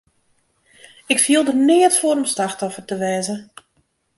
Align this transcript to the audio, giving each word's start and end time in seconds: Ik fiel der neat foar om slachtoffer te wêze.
Ik 1.13 1.19
fiel 1.25 1.43
der 1.45 1.55
neat 1.65 1.95
foar 1.99 2.17
om 2.21 2.27
slachtoffer 2.33 2.85
te 2.87 2.95
wêze. 3.01 3.35